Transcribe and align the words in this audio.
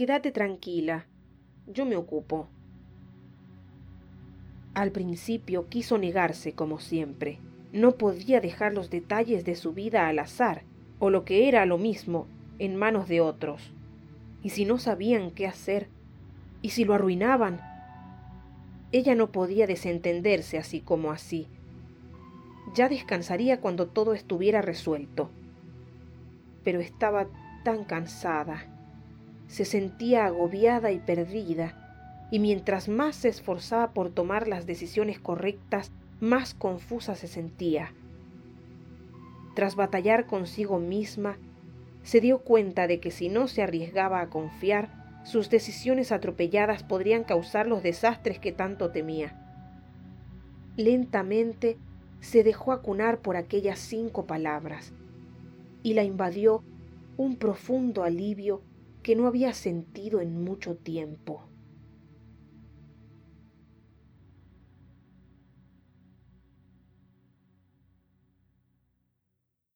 Quédate 0.00 0.32
tranquila. 0.32 1.04
Yo 1.66 1.84
me 1.84 1.94
ocupo. 1.94 2.48
Al 4.72 4.92
principio 4.92 5.68
quiso 5.68 5.98
negarse 5.98 6.54
como 6.54 6.78
siempre. 6.80 7.38
No 7.74 7.96
podía 7.96 8.40
dejar 8.40 8.72
los 8.72 8.88
detalles 8.88 9.44
de 9.44 9.54
su 9.56 9.74
vida 9.74 10.08
al 10.08 10.18
azar, 10.18 10.62
o 11.00 11.10
lo 11.10 11.26
que 11.26 11.48
era 11.48 11.66
lo 11.66 11.76
mismo, 11.76 12.26
en 12.58 12.76
manos 12.76 13.08
de 13.08 13.20
otros. 13.20 13.74
Y 14.42 14.48
si 14.48 14.64
no 14.64 14.78
sabían 14.78 15.32
qué 15.32 15.46
hacer, 15.46 15.88
y 16.62 16.70
si 16.70 16.86
lo 16.86 16.94
arruinaban, 16.94 17.60
ella 18.92 19.14
no 19.14 19.30
podía 19.30 19.66
desentenderse 19.66 20.56
así 20.56 20.80
como 20.80 21.10
así. 21.10 21.46
Ya 22.74 22.88
descansaría 22.88 23.60
cuando 23.60 23.86
todo 23.86 24.14
estuviera 24.14 24.62
resuelto. 24.62 25.28
Pero 26.64 26.80
estaba 26.80 27.26
tan 27.64 27.84
cansada. 27.84 28.79
Se 29.50 29.64
sentía 29.64 30.26
agobiada 30.26 30.92
y 30.92 31.00
perdida, 31.00 31.74
y 32.30 32.38
mientras 32.38 32.88
más 32.88 33.16
se 33.16 33.28
esforzaba 33.28 33.90
por 33.90 34.10
tomar 34.10 34.46
las 34.46 34.64
decisiones 34.64 35.18
correctas, 35.18 35.90
más 36.20 36.54
confusa 36.54 37.16
se 37.16 37.26
sentía. 37.26 37.92
Tras 39.56 39.74
batallar 39.74 40.26
consigo 40.26 40.78
misma, 40.78 41.36
se 42.04 42.20
dio 42.20 42.38
cuenta 42.38 42.86
de 42.86 43.00
que 43.00 43.10
si 43.10 43.28
no 43.28 43.48
se 43.48 43.64
arriesgaba 43.64 44.20
a 44.20 44.30
confiar, 44.30 45.20
sus 45.24 45.50
decisiones 45.50 46.12
atropelladas 46.12 46.84
podrían 46.84 47.24
causar 47.24 47.66
los 47.66 47.82
desastres 47.82 48.38
que 48.38 48.52
tanto 48.52 48.92
temía. 48.92 49.36
Lentamente 50.76 51.76
se 52.20 52.44
dejó 52.44 52.70
acunar 52.70 53.18
por 53.18 53.36
aquellas 53.36 53.80
cinco 53.80 54.26
palabras 54.26 54.92
y 55.82 55.94
la 55.94 56.04
invadió 56.04 56.62
un 57.16 57.34
profundo 57.34 58.04
alivio 58.04 58.62
que 59.02 59.16
no 59.16 59.26
había 59.26 59.52
sentido 59.54 60.20
en 60.20 60.42
mucho 60.42 60.76
tiempo. 60.76 61.48